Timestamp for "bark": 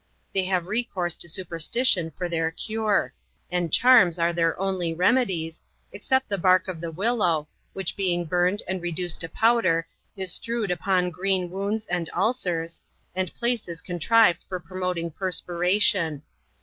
6.39-6.67